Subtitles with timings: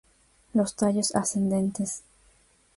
[0.55, 2.01] Los tallos ascendentes.